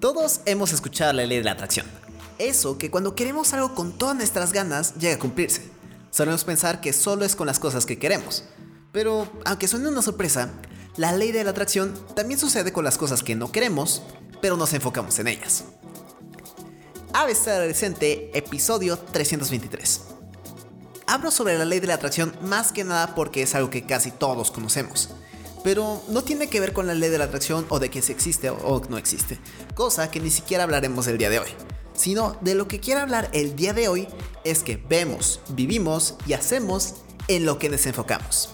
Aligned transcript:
Todos 0.00 0.42
hemos 0.46 0.72
escuchado 0.72 1.12
la 1.12 1.26
ley 1.26 1.38
de 1.38 1.44
la 1.44 1.52
atracción. 1.52 1.84
Eso 2.38 2.78
que 2.78 2.88
cuando 2.88 3.16
queremos 3.16 3.52
algo 3.52 3.74
con 3.74 3.98
todas 3.98 4.14
nuestras 4.14 4.52
ganas 4.52 4.94
llega 4.94 5.16
a 5.16 5.18
cumplirse. 5.18 5.72
Solemos 6.12 6.44
pensar 6.44 6.80
que 6.80 6.92
solo 6.92 7.24
es 7.24 7.34
con 7.34 7.48
las 7.48 7.58
cosas 7.58 7.84
que 7.84 7.98
queremos. 7.98 8.44
Pero, 8.92 9.28
aunque 9.44 9.66
suene 9.66 9.88
una 9.88 10.02
sorpresa, 10.02 10.50
la 10.96 11.10
ley 11.10 11.32
de 11.32 11.42
la 11.42 11.50
atracción 11.50 11.94
también 12.14 12.38
sucede 12.38 12.72
con 12.72 12.84
las 12.84 12.96
cosas 12.96 13.24
que 13.24 13.34
no 13.34 13.50
queremos, 13.50 14.02
pero 14.40 14.56
nos 14.56 14.72
enfocamos 14.72 15.18
en 15.18 15.26
ellas. 15.26 15.64
ABC 17.12 17.48
Adolescente, 17.48 18.30
episodio 18.38 18.98
323. 18.98 20.02
Hablo 21.08 21.32
sobre 21.32 21.58
la 21.58 21.64
ley 21.64 21.80
de 21.80 21.88
la 21.88 21.94
atracción 21.94 22.36
más 22.42 22.70
que 22.70 22.84
nada 22.84 23.16
porque 23.16 23.42
es 23.42 23.56
algo 23.56 23.70
que 23.70 23.84
casi 23.84 24.12
todos 24.12 24.52
conocemos 24.52 25.10
pero 25.64 26.02
no 26.08 26.22
tiene 26.22 26.48
que 26.48 26.60
ver 26.60 26.72
con 26.72 26.86
la 26.86 26.94
ley 26.94 27.10
de 27.10 27.18
la 27.18 27.24
atracción 27.24 27.66
o 27.68 27.78
de 27.78 27.90
que 27.90 28.02
si 28.02 28.12
existe 28.12 28.50
o 28.50 28.82
no 28.88 28.98
existe, 28.98 29.38
cosa 29.74 30.10
que 30.10 30.20
ni 30.20 30.30
siquiera 30.30 30.64
hablaremos 30.64 31.06
el 31.06 31.18
día 31.18 31.30
de 31.30 31.38
hoy, 31.38 31.48
sino 31.94 32.36
de 32.40 32.54
lo 32.54 32.68
que 32.68 32.80
quiero 32.80 33.00
hablar 33.00 33.28
el 33.32 33.56
día 33.56 33.72
de 33.72 33.88
hoy 33.88 34.08
es 34.44 34.62
que 34.62 34.76
vemos, 34.76 35.40
vivimos 35.50 36.14
y 36.26 36.32
hacemos 36.32 36.96
en 37.28 37.44
lo 37.44 37.58
que 37.58 37.68
desenfocamos. 37.70 38.50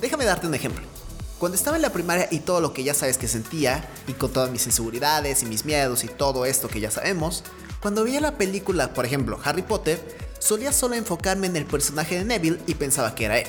Déjame 0.00 0.24
darte 0.24 0.46
un 0.46 0.54
ejemplo. 0.54 0.84
Cuando 1.38 1.56
estaba 1.56 1.76
en 1.76 1.82
la 1.82 1.92
primaria 1.92 2.26
y 2.32 2.40
todo 2.40 2.60
lo 2.60 2.72
que 2.72 2.82
ya 2.82 2.94
sabes 2.94 3.16
que 3.16 3.28
sentía, 3.28 3.88
y 4.08 4.12
con 4.12 4.32
todas 4.32 4.50
mis 4.50 4.66
inseguridades 4.66 5.42
y 5.42 5.46
mis 5.46 5.64
miedos 5.64 6.02
y 6.02 6.08
todo 6.08 6.46
esto 6.46 6.68
que 6.68 6.80
ya 6.80 6.90
sabemos, 6.90 7.44
cuando 7.80 8.02
veía 8.02 8.20
la 8.20 8.36
película, 8.36 8.92
por 8.92 9.06
ejemplo, 9.06 9.38
Harry 9.44 9.62
Potter, 9.62 10.00
solía 10.40 10.72
solo 10.72 10.96
enfocarme 10.96 11.46
en 11.46 11.54
el 11.54 11.64
personaje 11.64 12.16
de 12.16 12.24
Neville 12.24 12.58
y 12.66 12.74
pensaba 12.74 13.14
que 13.14 13.26
era 13.26 13.38
él 13.38 13.48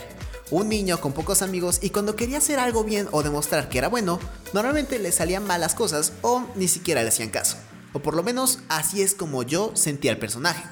un 0.52 0.70
niño 0.70 0.99
con 0.99 1.13
pocos 1.13 1.41
amigos 1.41 1.80
y 1.81 1.91
cuando 1.91 2.16
quería 2.16 2.39
hacer 2.39 2.59
algo 2.59 2.84
bien 2.84 3.08
o 3.12 3.23
demostrar 3.23 3.70
que 3.70 3.77
era 3.77 3.88
bueno, 3.88 4.20
normalmente 4.53 4.99
le 4.99 5.12
salían 5.12 5.45
malas 5.45 5.75
cosas 5.75 6.14
o 6.22 6.45
ni 6.56 6.67
siquiera 6.67 7.02
le 7.02 7.09
hacían 7.09 7.30
caso. 7.30 7.58
O 7.94 8.00
por 8.00 8.16
lo 8.16 8.23
menos 8.23 8.59
así 8.67 9.02
es 9.02 9.16
como 9.16 9.44
yo 9.44 9.72
sentía 9.75 10.11
el 10.11 10.19
personaje. 10.19 10.64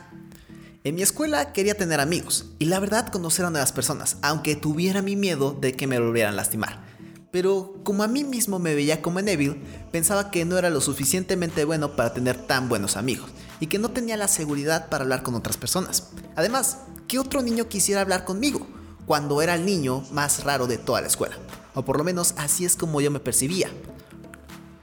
En 0.84 0.96
mi 0.96 1.02
escuela 1.02 1.52
quería 1.52 1.76
tener 1.76 2.00
amigos 2.00 2.46
y 2.60 2.66
la 2.66 2.80
verdad 2.80 3.10
conocer 3.10 3.46
a 3.46 3.50
nuevas 3.50 3.72
personas, 3.72 4.18
aunque 4.22 4.56
tuviera 4.56 5.02
mi 5.02 5.16
miedo 5.16 5.58
de 5.60 5.74
que 5.74 5.88
me 5.88 6.00
volvieran 6.00 6.34
a 6.34 6.38
lastimar. 6.38 6.86
Pero 7.32 7.76
como 7.84 8.04
a 8.04 8.08
mí 8.08 8.24
mismo 8.24 8.58
me 8.58 8.74
veía 8.74 9.02
como 9.02 9.22
Neville, 9.22 9.62
pensaba 9.92 10.32
que 10.32 10.46
no 10.46 10.58
era 10.58 10.70
lo 10.70 10.80
suficientemente 10.80 11.66
bueno 11.66 11.96
para 11.96 12.14
tener 12.14 12.38
tan 12.38 12.70
buenos 12.70 12.96
amigos 12.96 13.30
y 13.60 13.68
que 13.68 13.80
no 13.80 13.92
tenía 13.92 14.16
la 14.16 14.28
seguridad 14.28 14.90
para 14.90 15.04
hablar 15.04 15.24
con 15.24 15.36
otras 15.36 15.58
personas. 15.58 16.10
Además, 16.36 16.80
¿qué 17.08 17.20
otro 17.20 17.42
niño 17.42 17.68
quisiera 17.68 18.02
hablar 18.02 18.24
conmigo? 18.24 18.66
Cuando 19.08 19.42
era 19.42 19.56
el 19.56 19.66
niño 19.66 20.04
más 20.12 20.44
raro 20.44 20.68
de 20.68 20.78
toda 20.78 21.02
la 21.02 21.08
escuela. 21.08 21.38
O 21.74 21.84
por 21.84 21.98
lo 21.98 22.04
menos 22.04 22.34
así 22.38 22.66
es 22.66 22.76
como 22.76 23.02
yo 23.02 23.10
me 23.10 23.22
percibía. 23.22 23.72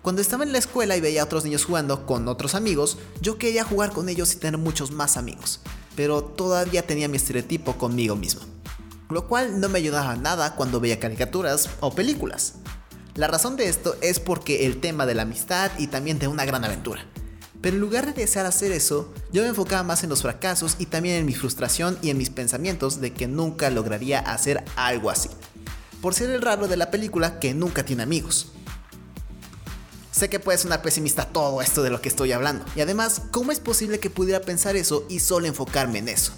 Cuando 0.01 0.23
estaba 0.23 0.45
en 0.45 0.53
la 0.53 0.59
escuela 0.59 0.97
y 0.97 1.01
veía 1.01 1.21
a 1.21 1.25
otros 1.27 1.45
niños 1.45 1.67
jugando 1.67 2.07
con 2.07 2.27
otros 2.27 2.55
amigos, 2.55 2.97
yo 3.21 3.39
quería 3.39 3.65
jugar 3.65 3.93
con 3.93 4.09
ellos 4.09 4.33
y 4.33 4.39
tener 4.39 4.59
muchos 4.59 4.91
más 4.91 5.19
amigos. 5.19 5.61
Pero 5.95 6.25
todavía 6.25 6.87
tenía 6.87 7.07
mi 7.07 7.19
estereotipo 7.19 7.75
conmigo 7.75 8.17
mismo. 8.17 8.41
Lo 9.11 9.29
cual 9.29 9.61
no 9.61 9.69
me 9.69 9.79
ayudaba 9.79 10.17
nada 10.17 10.57
cuando 10.57 10.81
veía 10.81 10.99
caricaturas 10.99 11.69
o 11.81 11.95
películas. 11.95 12.55
La 13.15 13.29
razón 13.29 13.57
de 13.57 13.69
esto 13.69 13.95
es 14.01 14.21
porque 14.21 14.67
el 14.67 14.81
tema 14.81 15.05
de 15.05 15.15
la 15.15 15.23
amistad 15.23 15.71
y 15.79 15.89
también 15.89 16.19
de 16.19 16.29
una 16.29 16.47
gran 16.47 16.65
aventura. 16.65 17.05
Pero 17.65 17.77
en 17.77 17.81
lugar 17.81 18.05
de 18.05 18.13
desear 18.13 18.45
hacer 18.45 18.73
eso, 18.73 19.11
yo 19.33 19.41
me 19.41 19.49
enfocaba 19.49 19.83
más 19.83 20.05
en 20.05 20.11
los 20.11 20.21
fracasos 20.21 20.77
y 20.79 20.85
también 20.85 21.17
en 21.17 21.25
mi 21.25 21.35
frustración 21.35 21.97
y 22.03 22.11
en 22.11 22.19
mis 22.19 22.29
pensamientos 22.29 23.01
de 23.01 23.15
que 23.15 23.27
nunca 23.27 23.71
lograría 23.71 24.19
hacer 24.19 24.63
algo 24.77 25.09
así. 25.09 25.31
Por 26.03 26.13
ser 26.13 26.29
el 26.29 26.43
raro 26.43 26.69
de 26.69 26.77
la 26.77 26.91
película 26.91 27.41
que 27.41 27.55
nunca 27.55 27.83
tiene 27.83 28.03
amigos. 28.03 28.53
Sé 30.13 30.29
que 30.29 30.41
puede 30.41 30.59
sonar 30.59 30.83
pesimista 30.83 31.25
todo 31.25 31.63
esto 31.63 31.83
de 31.83 31.89
lo 31.89 32.03
que 32.03 32.11
estoy 32.11 32.33
hablando. 32.33 32.67
Y 32.77 32.83
además, 32.83 33.23
¿cómo 33.31 33.51
es 33.51 33.61
posible 33.61 33.99
que 33.99 34.11
pudiera 34.11 34.43
pensar 34.43 34.77
eso 34.77 35.07
y 35.09 35.21
solo 35.21 35.47
enfocarme 35.47 36.01
en 36.01 36.09
eso? 36.11 36.35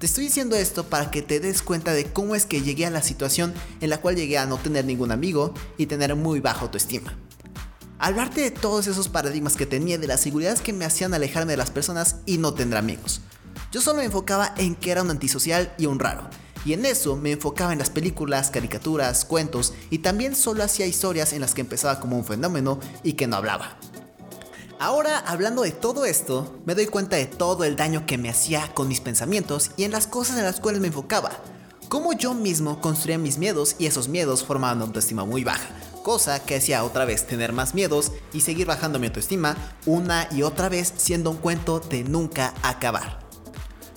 Te 0.00 0.04
estoy 0.04 0.24
diciendo 0.24 0.54
esto 0.54 0.84
para 0.84 1.10
que 1.10 1.22
te 1.22 1.40
des 1.40 1.62
cuenta 1.62 1.94
de 1.94 2.12
cómo 2.12 2.34
es 2.34 2.44
que 2.44 2.60
llegué 2.60 2.84
a 2.84 2.90
la 2.90 3.00
situación 3.00 3.54
en 3.80 3.88
la 3.88 4.02
cual 4.02 4.16
llegué 4.16 4.36
a 4.36 4.44
no 4.44 4.58
tener 4.58 4.84
ningún 4.84 5.12
amigo 5.12 5.54
y 5.78 5.86
tener 5.86 6.14
muy 6.14 6.40
baja 6.40 6.60
autoestima 6.60 7.16
hablarte 8.02 8.40
de 8.40 8.50
todos 8.50 8.88
esos 8.88 9.08
paradigmas 9.08 9.56
que 9.56 9.64
tenía, 9.64 9.96
de 9.96 10.08
las 10.08 10.20
seguridades 10.20 10.60
que 10.60 10.72
me 10.72 10.84
hacían 10.84 11.14
alejarme 11.14 11.52
de 11.52 11.56
las 11.56 11.70
personas 11.70 12.16
y 12.26 12.36
no 12.36 12.52
tener 12.52 12.76
amigos. 12.76 13.20
Yo 13.70 13.80
solo 13.80 13.98
me 13.98 14.04
enfocaba 14.04 14.52
en 14.58 14.74
que 14.74 14.90
era 14.90 15.02
un 15.02 15.10
antisocial 15.10 15.72
y 15.78 15.86
un 15.86 16.00
raro. 16.00 16.28
Y 16.64 16.72
en 16.72 16.84
eso 16.84 17.16
me 17.16 17.30
enfocaba 17.30 17.72
en 17.72 17.78
las 17.78 17.90
películas, 17.90 18.50
caricaturas, 18.50 19.24
cuentos 19.24 19.72
y 19.88 19.98
también 19.98 20.34
solo 20.34 20.64
hacía 20.64 20.86
historias 20.86 21.32
en 21.32 21.40
las 21.40 21.54
que 21.54 21.60
empezaba 21.60 22.00
como 22.00 22.16
un 22.16 22.24
fenómeno 22.24 22.80
y 23.04 23.12
que 23.12 23.28
no 23.28 23.36
hablaba. 23.36 23.78
Ahora, 24.80 25.18
hablando 25.18 25.62
de 25.62 25.70
todo 25.70 26.04
esto, 26.04 26.60
me 26.66 26.74
doy 26.74 26.86
cuenta 26.86 27.14
de 27.16 27.26
todo 27.26 27.62
el 27.62 27.76
daño 27.76 28.04
que 28.04 28.18
me 28.18 28.30
hacía 28.30 28.74
con 28.74 28.88
mis 28.88 29.00
pensamientos 29.00 29.70
y 29.76 29.84
en 29.84 29.92
las 29.92 30.08
cosas 30.08 30.38
en 30.38 30.44
las 30.44 30.58
cuales 30.58 30.80
me 30.80 30.88
enfocaba. 30.88 31.30
Cómo 31.88 32.14
yo 32.14 32.34
mismo 32.34 32.80
construía 32.80 33.18
mis 33.18 33.38
miedos 33.38 33.76
y 33.78 33.86
esos 33.86 34.08
miedos 34.08 34.44
formaban 34.44 34.78
una 34.78 34.86
autoestima 34.86 35.24
muy 35.24 35.44
baja, 35.44 35.68
cosa 36.02 36.42
que 36.42 36.56
hacía 36.56 36.84
otra 36.84 37.04
vez 37.04 37.26
tener 37.26 37.52
más 37.52 37.74
miedos 37.74 38.12
y 38.32 38.40
seguir 38.40 38.66
bajando 38.66 38.98
mi 38.98 39.06
autoestima 39.06 39.56
una 39.86 40.28
y 40.30 40.42
otra 40.42 40.68
vez 40.68 40.92
siendo 40.96 41.30
un 41.30 41.36
cuento 41.36 41.80
de 41.80 42.04
nunca 42.04 42.54
acabar. 42.62 43.20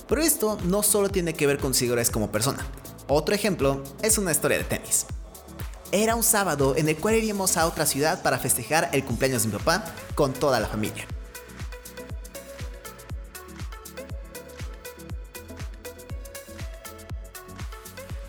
Pero 0.07 0.21
esto 0.21 0.57
no 0.65 0.83
solo 0.83 1.09
tiene 1.09 1.33
que 1.33 1.47
ver 1.47 1.57
con 1.57 1.73
Sigores 1.73 2.11
como 2.11 2.31
persona. 2.31 2.65
Otro 3.07 3.35
ejemplo 3.35 3.83
es 4.01 4.17
una 4.17 4.31
historia 4.31 4.57
de 4.57 4.63
tenis. 4.63 5.05
Era 5.91 6.15
un 6.15 6.23
sábado 6.23 6.75
en 6.75 6.89
el 6.89 6.97
cual 6.97 7.15
iríamos 7.15 7.57
a 7.57 7.65
otra 7.65 7.85
ciudad 7.85 8.21
para 8.21 8.39
festejar 8.39 8.89
el 8.91 9.03
cumpleaños 9.03 9.43
de 9.43 9.49
mi 9.49 9.57
papá 9.57 9.85
con 10.13 10.33
toda 10.33 10.59
la 10.59 10.67
familia. 10.67 11.05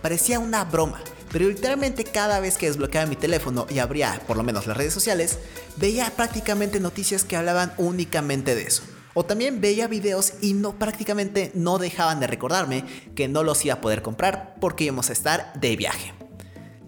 Parecía 0.02 0.38
una 0.38 0.62
broma, 0.64 1.00
pero 1.36 1.50
literalmente 1.50 2.04
cada 2.04 2.40
vez 2.40 2.56
que 2.56 2.64
desbloqueaba 2.64 3.06
mi 3.06 3.14
teléfono 3.14 3.66
y 3.68 3.78
abría 3.78 4.22
por 4.26 4.38
lo 4.38 4.42
menos 4.42 4.66
las 4.66 4.74
redes 4.74 4.94
sociales, 4.94 5.38
veía 5.76 6.10
prácticamente 6.16 6.80
noticias 6.80 7.24
que 7.24 7.36
hablaban 7.36 7.74
únicamente 7.76 8.54
de 8.54 8.62
eso. 8.62 8.82
O 9.12 9.26
también 9.26 9.60
veía 9.60 9.86
videos 9.86 10.32
y 10.40 10.54
no 10.54 10.78
prácticamente 10.78 11.50
no 11.52 11.76
dejaban 11.76 12.20
de 12.20 12.26
recordarme 12.26 12.86
que 13.14 13.28
no 13.28 13.42
los 13.42 13.62
iba 13.66 13.74
a 13.74 13.80
poder 13.82 14.00
comprar 14.00 14.54
porque 14.62 14.84
íbamos 14.84 15.10
a 15.10 15.12
estar 15.12 15.52
de 15.60 15.76
viaje. 15.76 16.14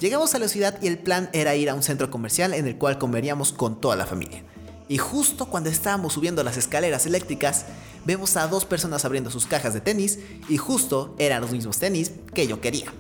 Llegamos 0.00 0.34
a 0.34 0.38
la 0.38 0.48
ciudad 0.48 0.78
y 0.80 0.86
el 0.86 0.96
plan 0.96 1.28
era 1.34 1.54
ir 1.54 1.68
a 1.68 1.74
un 1.74 1.82
centro 1.82 2.10
comercial 2.10 2.54
en 2.54 2.66
el 2.66 2.78
cual 2.78 2.96
comeríamos 2.96 3.52
con 3.52 3.82
toda 3.82 3.96
la 3.96 4.06
familia. 4.06 4.44
Y 4.88 4.96
justo 4.96 5.50
cuando 5.50 5.68
estábamos 5.68 6.14
subiendo 6.14 6.42
las 6.42 6.56
escaleras 6.56 7.04
eléctricas, 7.04 7.66
vemos 8.06 8.34
a 8.38 8.46
dos 8.46 8.64
personas 8.64 9.04
abriendo 9.04 9.30
sus 9.30 9.44
cajas 9.44 9.74
de 9.74 9.82
tenis 9.82 10.20
y 10.48 10.56
justo 10.56 11.14
eran 11.18 11.42
los 11.42 11.50
mismos 11.52 11.76
tenis 11.76 12.12
que 12.32 12.46
yo 12.46 12.62
quería. 12.62 12.90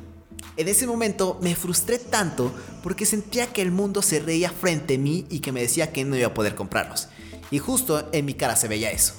En 0.58 0.66
ese 0.66 0.88
momento 0.88 1.38
me 1.40 1.54
frustré 1.54 2.00
tanto 2.00 2.52
porque 2.82 3.06
sentía 3.06 3.46
que 3.52 3.62
el 3.62 3.70
mundo 3.70 4.02
se 4.02 4.18
reía 4.18 4.50
frente 4.50 4.96
a 4.96 4.98
mí 4.98 5.24
y 5.30 5.38
que 5.38 5.52
me 5.52 5.60
decía 5.60 5.92
que 5.92 6.04
no 6.04 6.16
iba 6.16 6.26
a 6.26 6.34
poder 6.34 6.56
comprarlos. 6.56 7.06
Y 7.52 7.60
justo 7.60 8.08
en 8.10 8.24
mi 8.24 8.34
cara 8.34 8.56
se 8.56 8.66
veía 8.66 8.90
eso. 8.90 9.14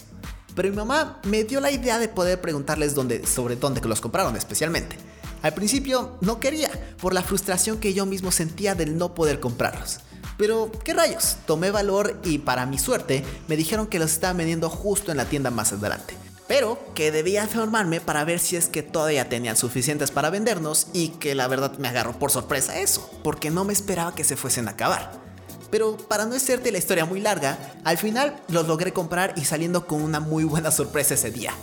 Pero 0.53 0.69
mi 0.69 0.75
mamá 0.75 1.21
me 1.23 1.45
dio 1.45 1.61
la 1.61 1.71
idea 1.71 1.97
de 1.97 2.09
poder 2.09 2.41
preguntarles 2.41 2.93
dónde, 2.93 3.25
sobre 3.25 3.55
dónde 3.55 3.79
los 3.87 4.01
compraron 4.01 4.35
especialmente. 4.35 4.97
Al 5.41 5.53
principio 5.53 6.17
no 6.19 6.41
quería, 6.41 6.69
por 6.99 7.13
la 7.13 7.23
frustración 7.23 7.79
que 7.79 7.93
yo 7.93 8.05
mismo 8.05 8.33
sentía 8.33 8.75
del 8.75 8.97
no 8.97 9.15
poder 9.15 9.39
comprarlos. 9.39 10.01
Pero, 10.37 10.69
¿qué 10.83 10.93
rayos? 10.93 11.37
Tomé 11.47 11.71
valor 11.71 12.19
y 12.25 12.39
para 12.39 12.65
mi 12.65 12.77
suerte 12.77 13.23
me 13.47 13.55
dijeron 13.55 13.87
que 13.87 13.99
los 13.99 14.11
estaban 14.11 14.35
vendiendo 14.35 14.69
justo 14.69 15.11
en 15.11 15.17
la 15.17 15.29
tienda 15.29 15.51
más 15.51 15.71
adelante 15.71 16.18
pero 16.49 16.79
que 16.95 17.11
debía 17.11 17.43
informarme 17.43 18.01
para 18.01 18.25
ver 18.25 18.39
si 18.39 18.55
es 18.55 18.69
que 18.69 18.81
todavía 18.81 19.29
tenían 19.29 19.55
suficientes 19.55 20.09
para 20.09 20.31
vendernos 20.31 20.87
y 20.93 21.09
que 21.09 21.35
la 21.35 21.47
verdad 21.47 21.77
me 21.77 21.87
agarró 21.87 22.17
por 22.17 22.31
sorpresa 22.31 22.79
eso, 22.79 23.07
porque 23.23 23.51
no 23.51 23.65
me 23.65 23.71
esperaba 23.71 24.15
que 24.15 24.23
se 24.23 24.35
fuesen 24.35 24.67
a 24.67 24.71
acabar. 24.71 25.11
Pero 25.69 25.95
para 25.95 26.25
no 26.25 26.35
hacerte 26.35 26.71
la 26.71 26.79
historia 26.79 27.05
muy 27.05 27.21
larga, 27.21 27.75
al 27.83 27.99
final 27.99 28.35
los 28.47 28.67
logré 28.67 28.91
comprar 28.91 29.35
y 29.37 29.45
saliendo 29.45 29.85
con 29.85 30.01
una 30.01 30.19
muy 30.19 30.43
buena 30.43 30.71
sorpresa 30.71 31.13
ese 31.13 31.29
día. 31.29 31.53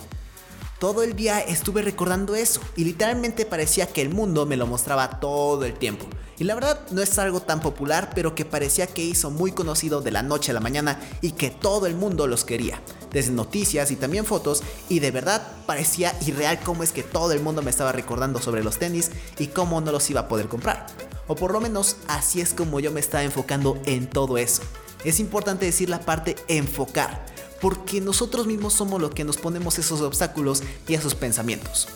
Todo 0.79 1.01
el 1.01 1.15
día 1.15 1.39
estuve 1.39 1.81
recordando 1.81 2.35
eso 2.35 2.61
y 2.75 2.83
literalmente 2.83 3.47
parecía 3.47 3.87
que 3.87 4.03
el 4.03 4.09
mundo 4.09 4.45
me 4.45 4.57
lo 4.57 4.67
mostraba 4.67 5.19
todo 5.19 5.65
el 5.65 5.73
tiempo. 5.73 6.05
Y 6.37 6.43
la 6.43 6.53
verdad 6.53 6.79
no 6.91 7.01
es 7.01 7.17
algo 7.17 7.39
tan 7.39 7.61
popular, 7.61 8.11
pero 8.13 8.35
que 8.35 8.45
parecía 8.45 8.85
que 8.85 9.03
hizo 9.03 9.31
muy 9.31 9.51
conocido 9.51 10.01
de 10.01 10.11
la 10.11 10.21
noche 10.21 10.51
a 10.51 10.53
la 10.53 10.59
mañana 10.59 10.99
y 11.21 11.31
que 11.31 11.49
todo 11.49 11.87
el 11.87 11.95
mundo 11.95 12.27
los 12.27 12.45
quería. 12.45 12.79
Desde 13.11 13.31
noticias 13.31 13.89
y 13.89 13.95
también 13.95 14.23
fotos, 14.23 14.61
y 14.87 14.99
de 14.99 15.09
verdad 15.09 15.47
parecía 15.65 16.15
irreal 16.27 16.59
cómo 16.63 16.83
es 16.83 16.91
que 16.91 17.01
todo 17.01 17.31
el 17.31 17.41
mundo 17.41 17.63
me 17.63 17.71
estaba 17.71 17.91
recordando 17.91 18.39
sobre 18.39 18.63
los 18.63 18.77
tenis 18.77 19.09
y 19.39 19.47
cómo 19.47 19.81
no 19.81 19.91
los 19.91 20.07
iba 20.11 20.21
a 20.21 20.27
poder 20.27 20.47
comprar. 20.47 20.85
O 21.25 21.33
por 21.33 21.53
lo 21.53 21.59
menos 21.59 21.95
así 22.07 22.39
es 22.39 22.53
como 22.53 22.79
yo 22.79 22.91
me 22.91 22.99
estaba 22.99 23.23
enfocando 23.23 23.81
en 23.85 24.07
todo 24.07 24.37
eso. 24.37 24.61
Es 25.03 25.19
importante 25.19 25.65
decir 25.65 25.89
la 25.89 26.01
parte 26.01 26.35
enfocar, 26.47 27.25
porque 27.61 28.01
nosotros 28.01 28.47
mismos 28.47 28.73
somos 28.73 29.01
los 29.01 29.11
que 29.11 29.23
nos 29.23 29.37
ponemos 29.37 29.79
esos 29.79 30.01
obstáculos 30.01 30.63
y 30.87 30.93
esos 30.93 31.15
pensamientos. 31.15 31.87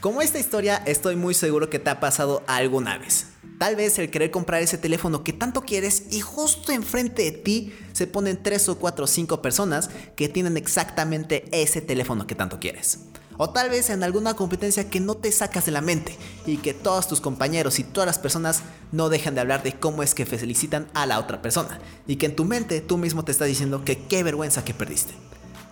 Como 0.00 0.22
esta 0.22 0.38
historia, 0.38 0.82
estoy 0.86 1.16
muy 1.16 1.34
seguro 1.34 1.68
que 1.68 1.78
te 1.78 1.90
ha 1.90 2.00
pasado 2.00 2.42
alguna 2.46 2.96
vez. 2.96 3.26
Tal 3.58 3.76
vez 3.76 3.98
el 3.98 4.10
querer 4.10 4.30
comprar 4.30 4.62
ese 4.62 4.78
teléfono 4.78 5.22
que 5.22 5.34
tanto 5.34 5.60
quieres 5.60 6.04
y 6.10 6.20
justo 6.20 6.72
enfrente 6.72 7.22
de 7.24 7.32
ti 7.32 7.74
se 7.92 8.06
ponen 8.06 8.42
3 8.42 8.70
o 8.70 8.78
4 8.78 9.04
o 9.04 9.06
5 9.06 9.42
personas 9.42 9.90
que 10.16 10.30
tienen 10.30 10.56
exactamente 10.56 11.44
ese 11.52 11.82
teléfono 11.82 12.26
que 12.26 12.34
tanto 12.34 12.58
quieres. 12.58 13.09
O 13.42 13.48
tal 13.48 13.70
vez 13.70 13.88
en 13.88 14.02
alguna 14.02 14.34
competencia 14.34 14.90
que 14.90 15.00
no 15.00 15.14
te 15.14 15.32
sacas 15.32 15.64
de 15.64 15.72
la 15.72 15.80
mente 15.80 16.14
y 16.44 16.58
que 16.58 16.74
todos 16.74 17.08
tus 17.08 17.22
compañeros 17.22 17.78
y 17.78 17.84
todas 17.84 18.06
las 18.06 18.18
personas 18.18 18.60
no 18.92 19.08
dejan 19.08 19.34
de 19.34 19.40
hablar 19.40 19.62
de 19.62 19.72
cómo 19.72 20.02
es 20.02 20.14
que 20.14 20.26
felicitan 20.26 20.90
a 20.92 21.06
la 21.06 21.18
otra 21.18 21.40
persona 21.40 21.80
y 22.06 22.16
que 22.16 22.26
en 22.26 22.36
tu 22.36 22.44
mente 22.44 22.82
tú 22.82 22.98
mismo 22.98 23.24
te 23.24 23.32
estás 23.32 23.48
diciendo 23.48 23.82
que 23.82 23.96
qué 23.96 24.22
vergüenza 24.22 24.62
que 24.62 24.74
perdiste. 24.74 25.14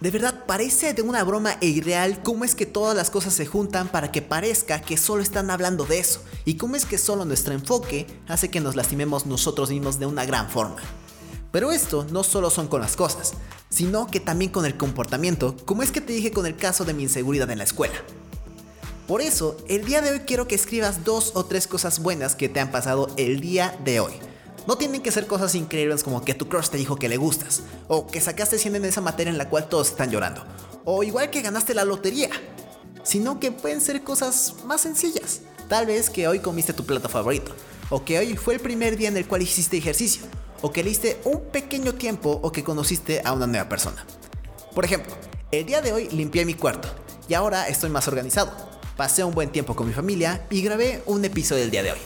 De 0.00 0.10
verdad 0.10 0.46
parece 0.46 0.94
de 0.94 1.02
una 1.02 1.22
broma 1.24 1.58
e 1.60 1.66
irreal 1.66 2.22
cómo 2.22 2.46
es 2.46 2.54
que 2.54 2.64
todas 2.64 2.96
las 2.96 3.10
cosas 3.10 3.34
se 3.34 3.44
juntan 3.44 3.88
para 3.88 4.10
que 4.10 4.22
parezca 4.22 4.80
que 4.80 4.96
solo 4.96 5.22
están 5.22 5.50
hablando 5.50 5.84
de 5.84 5.98
eso 5.98 6.22
y 6.46 6.54
cómo 6.54 6.74
es 6.74 6.86
que 6.86 6.96
solo 6.96 7.26
nuestro 7.26 7.52
enfoque 7.52 8.06
hace 8.28 8.48
que 8.48 8.60
nos 8.60 8.76
lastimemos 8.76 9.26
nosotros 9.26 9.68
mismos 9.68 9.98
de 9.98 10.06
una 10.06 10.24
gran 10.24 10.48
forma. 10.48 10.80
Pero 11.52 11.72
esto 11.72 12.06
no 12.12 12.24
solo 12.24 12.48
son 12.48 12.68
con 12.68 12.80
las 12.80 12.96
cosas, 12.96 13.34
sino 13.78 14.08
que 14.08 14.18
también 14.18 14.50
con 14.50 14.66
el 14.66 14.76
comportamiento, 14.76 15.56
como 15.64 15.84
es 15.84 15.92
que 15.92 16.00
te 16.00 16.12
dije 16.12 16.32
con 16.32 16.46
el 16.46 16.56
caso 16.56 16.84
de 16.84 16.94
mi 16.94 17.04
inseguridad 17.04 17.48
en 17.48 17.58
la 17.58 17.64
escuela. 17.64 17.94
Por 19.06 19.20
eso, 19.20 19.56
el 19.68 19.84
día 19.84 20.02
de 20.02 20.10
hoy 20.10 20.18
quiero 20.26 20.48
que 20.48 20.56
escribas 20.56 21.04
dos 21.04 21.30
o 21.36 21.44
tres 21.44 21.68
cosas 21.68 22.00
buenas 22.00 22.34
que 22.34 22.48
te 22.48 22.58
han 22.58 22.72
pasado 22.72 23.06
el 23.16 23.40
día 23.40 23.78
de 23.84 24.00
hoy. 24.00 24.14
No 24.66 24.78
tienen 24.78 25.00
que 25.00 25.12
ser 25.12 25.28
cosas 25.28 25.54
increíbles 25.54 26.02
como 26.02 26.24
que 26.24 26.34
tu 26.34 26.48
crush 26.48 26.70
te 26.70 26.76
dijo 26.76 26.96
que 26.96 27.08
le 27.08 27.18
gustas, 27.18 27.62
o 27.86 28.08
que 28.08 28.20
sacaste 28.20 28.58
100 28.58 28.74
en 28.74 28.84
esa 28.84 29.00
materia 29.00 29.30
en 29.30 29.38
la 29.38 29.48
cual 29.48 29.68
todos 29.68 29.90
están 29.90 30.10
llorando, 30.10 30.44
o 30.84 31.04
igual 31.04 31.30
que 31.30 31.42
ganaste 31.42 31.72
la 31.72 31.84
lotería, 31.84 32.30
sino 33.04 33.38
que 33.38 33.52
pueden 33.52 33.80
ser 33.80 34.02
cosas 34.02 34.56
más 34.64 34.80
sencillas. 34.80 35.42
Tal 35.68 35.86
vez 35.86 36.10
que 36.10 36.26
hoy 36.26 36.40
comiste 36.40 36.72
tu 36.72 36.84
plato 36.84 37.08
favorito, 37.08 37.52
o 37.90 38.04
que 38.04 38.18
hoy 38.18 38.36
fue 38.36 38.54
el 38.54 38.60
primer 38.60 38.96
día 38.96 39.06
en 39.06 39.16
el 39.16 39.28
cual 39.28 39.42
hiciste 39.42 39.76
ejercicio, 39.76 40.22
o 40.62 40.72
que 40.72 40.82
leíste 40.82 41.20
un 41.24 41.40
pequeño 41.40 41.94
tiempo 41.94 42.40
o 42.42 42.52
que 42.52 42.64
conociste 42.64 43.22
a 43.24 43.32
una 43.32 43.46
nueva 43.46 43.68
persona. 43.68 44.04
Por 44.74 44.84
ejemplo, 44.84 45.14
el 45.50 45.66
día 45.66 45.80
de 45.80 45.92
hoy 45.92 46.08
limpié 46.10 46.44
mi 46.44 46.54
cuarto 46.54 46.88
y 47.28 47.34
ahora 47.34 47.68
estoy 47.68 47.90
más 47.90 48.08
organizado. 48.08 48.52
Pasé 48.96 49.22
un 49.24 49.34
buen 49.34 49.50
tiempo 49.50 49.76
con 49.76 49.86
mi 49.86 49.92
familia 49.92 50.46
y 50.50 50.62
grabé 50.62 51.02
un 51.06 51.24
episodio 51.24 51.62
del 51.62 51.70
día 51.70 51.82
de 51.82 51.92
hoy. 51.92 51.98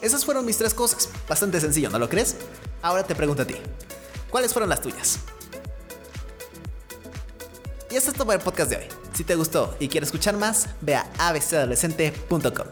Esas 0.00 0.24
fueron 0.24 0.46
mis 0.46 0.56
tres 0.56 0.74
cosas. 0.74 1.08
Bastante 1.28 1.60
sencillo, 1.60 1.90
¿no 1.90 1.98
lo 1.98 2.08
crees? 2.08 2.36
Ahora 2.82 3.02
te 3.02 3.14
pregunto 3.14 3.42
a 3.42 3.46
ti. 3.46 3.56
¿Cuáles 4.30 4.52
fueron 4.52 4.70
las 4.70 4.80
tuyas? 4.80 5.18
Y 7.90 7.96
eso 7.96 8.10
es 8.10 8.14
todo 8.14 8.26
por 8.26 8.34
el 8.34 8.40
podcast 8.40 8.70
de 8.70 8.76
hoy. 8.76 8.84
Si 9.12 9.24
te 9.24 9.34
gustó 9.34 9.76
y 9.80 9.88
quieres 9.88 10.08
escuchar 10.08 10.36
más, 10.36 10.68
ve 10.80 10.94
a 10.94 11.10
abcadolescente.com. 11.18 12.66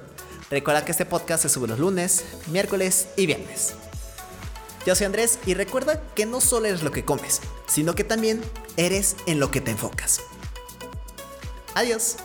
Recuerda 0.51 0.85
que 0.85 0.93
este 0.93 1.05
podcast 1.05 1.43
se 1.43 1.49
sube 1.49 1.69
los 1.69 1.79
lunes, 1.79 2.25
miércoles 2.47 3.09
y 3.17 3.27
viernes. 3.27 3.75
Yo 4.89 4.95
soy 4.95 5.05
Andrés 5.05 5.39
y 5.45 5.53
recuerda 5.53 6.03
que 6.15 6.25
no 6.25 6.41
solo 6.41 6.65
eres 6.65 6.83
lo 6.83 6.93
que 6.93 7.05
comes, 7.05 7.43
sino 7.67 7.95
que 7.95 8.05
también 8.05 8.41
eres 8.79 9.17
en 9.27 9.39
lo 9.39 9.51
que 9.51 9.61
te 9.61 9.71
enfocas. 9.71 10.23
Adiós. 11.75 12.17